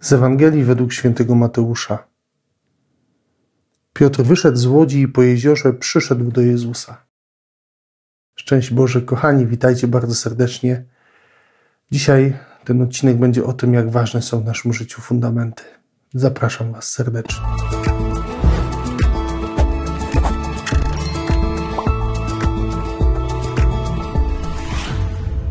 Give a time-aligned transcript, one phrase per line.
[0.00, 2.04] Z Ewangelii według świętego Mateusza.
[3.92, 7.04] Piotr wyszedł z łodzi i po jeziorze przyszedł do Jezusa.
[8.34, 10.84] Szczęść Boże, kochani, witajcie bardzo serdecznie.
[11.90, 15.62] Dzisiaj ten odcinek będzie o tym, jak ważne są w naszym życiu fundamenty.
[16.14, 17.46] Zapraszam Was serdecznie.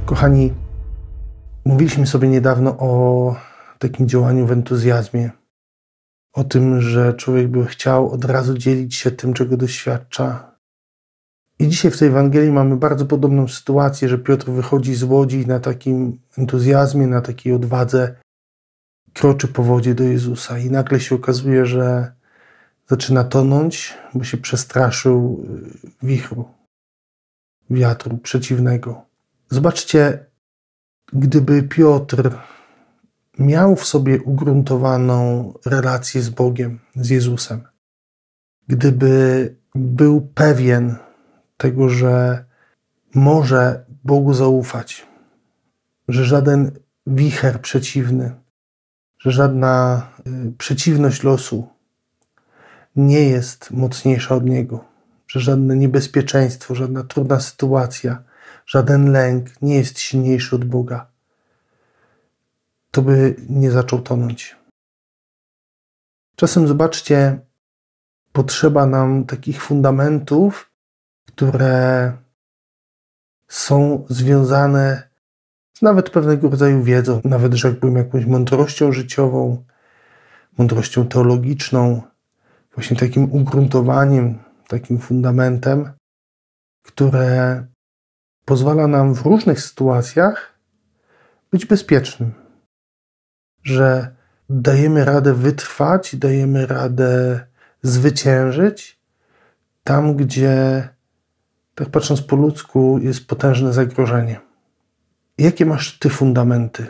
[0.05, 0.53] Kochani,
[1.65, 3.48] mówiliśmy sobie niedawno o
[3.79, 5.31] takim działaniu w entuzjazmie.
[6.33, 10.55] O tym, że człowiek by chciał od razu dzielić się tym, czego doświadcza.
[11.59, 15.59] I dzisiaj w tej Ewangelii mamy bardzo podobną sytuację, że Piotr wychodzi z łodzi na
[15.59, 18.15] takim entuzjazmie, na takiej odwadze,
[19.13, 22.11] kroczy po wodzie do Jezusa i nagle się okazuje, że
[22.87, 25.45] zaczyna tonąć, bo się przestraszył
[26.03, 26.45] y, wichru,
[27.69, 29.01] wiatru przeciwnego.
[29.49, 30.25] Zobaczcie,
[31.13, 32.31] gdyby Piotr
[33.39, 37.61] miał w sobie ugruntowaną relację z Bogiem, z Jezusem,
[38.67, 40.95] gdyby był pewien
[41.57, 42.45] tego, że
[43.15, 45.07] może Bogu zaufać,
[46.07, 46.71] że żaden
[47.07, 48.35] wicher przeciwny,
[49.19, 51.67] że żadna y, przeciwność losu
[52.95, 54.85] nie jest mocniejsza od niego,
[55.27, 58.23] że żadne niebezpieczeństwo, żadna trudna sytuacja,
[58.65, 61.07] żaden lęk nie jest silniejszy od Boga
[62.91, 64.55] to by nie zaczął tonąć.
[66.35, 67.39] Czasem zobaczcie,
[68.31, 70.71] potrzeba nam takich fundamentów,
[71.25, 72.13] które
[73.47, 75.09] są związane
[75.73, 79.65] z nawet pewnego rodzaju wiedzą, nawet rzekłbym jakąś mądrością życiową,
[80.57, 82.01] mądrością teologiczną,
[82.75, 85.91] właśnie takim ugruntowaniem, takim fundamentem,
[86.83, 87.65] które
[88.45, 90.59] pozwala nam w różnych sytuacjach
[91.51, 92.48] być bezpiecznym
[93.63, 94.15] że
[94.49, 97.39] dajemy radę wytrwać, dajemy radę
[97.81, 98.99] zwyciężyć
[99.89, 100.87] tam, gdzie,
[101.75, 104.39] tak patrząc po ludzku, jest potężne zagrożenie.
[105.37, 106.85] Jakie masz ty fundamenty?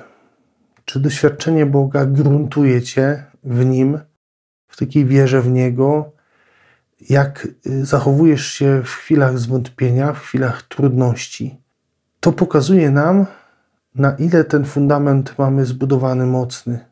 [0.85, 3.99] Czy doświadczenie Boga gruntuje cię w nim,
[4.67, 6.11] w takiej wierze w Niego?
[7.09, 11.59] Jak y, zachowujesz się w chwilach zwątpienia, w chwilach trudności?
[12.19, 13.25] To pokazuje nam,
[13.95, 16.85] na ile ten fundament mamy zbudowany mocny,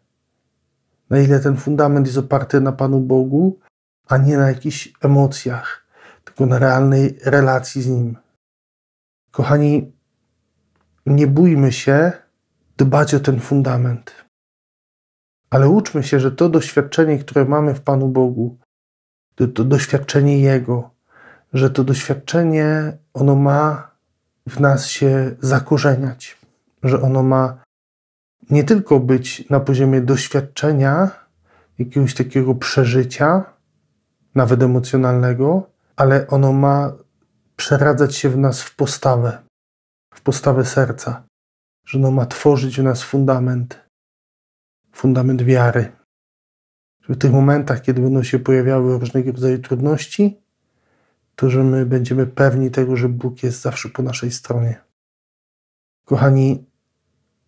[1.09, 3.59] na ile ten fundament jest oparty na Panu Bogu,
[4.07, 5.85] a nie na jakichś emocjach,
[6.23, 8.17] tylko na realnej relacji z Nim.
[9.31, 9.91] Kochani,
[11.05, 12.11] nie bójmy się
[12.77, 14.11] dbać o ten fundament,
[15.49, 18.57] ale uczmy się, że to doświadczenie, które mamy w Panu Bogu,
[19.35, 20.89] to, to doświadczenie Jego,
[21.53, 23.91] że to doświadczenie ono ma
[24.47, 26.36] w nas się zakorzeniać
[26.83, 27.63] że ono ma
[28.49, 31.11] nie tylko być na poziomie doświadczenia,
[31.79, 33.53] jakiegoś takiego przeżycia,
[34.35, 36.93] nawet emocjonalnego, ale ono ma
[37.55, 39.43] przeradzać się w nas w postawę,
[40.13, 41.23] w postawę serca,
[41.85, 43.79] że ono ma tworzyć w nas fundament,
[44.91, 45.91] fundament wiary.
[47.01, 50.41] Że w tych momentach, kiedy będą się pojawiały różnego rodzaju trudności,
[51.35, 54.86] to że my będziemy pewni tego, że Bóg jest zawsze po naszej stronie.
[56.07, 56.65] Kochani,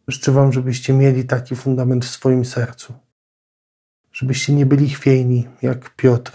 [0.08, 2.94] życzę Wam, żebyście mieli taki fundament w swoim sercu.
[4.12, 6.31] Żebyście nie byli chwiejni jak Piotr,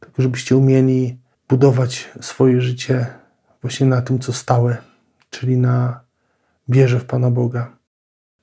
[0.00, 3.06] tylko żebyście umieli budować swoje życie
[3.62, 4.76] właśnie na tym, co stałe,
[5.30, 6.00] czyli na
[6.68, 7.76] wierze w Pana Boga,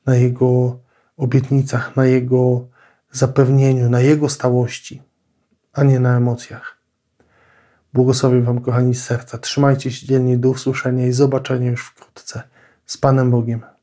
[0.05, 0.79] na Jego
[1.17, 2.67] obietnicach, na Jego
[3.11, 5.01] zapewnieniu, na Jego stałości,
[5.73, 6.77] a nie na emocjach.
[7.93, 9.37] Błogosławię Wam, kochani, z serca.
[9.37, 12.58] Trzymajcie się dzielnie do usłyszenia i zobaczenia już wkrótce.
[12.89, 13.78] Z Panem Bogiem.